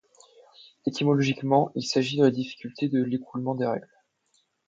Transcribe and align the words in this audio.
Étymologiquement, 0.87 1.69
il 1.75 1.83
s'agit 1.83 2.17
de 2.17 2.23
la 2.23 2.31
difficulté 2.31 2.89
de 2.89 3.03
l'écoulement 3.03 3.53
des 3.53 3.67
règles. 3.67 3.87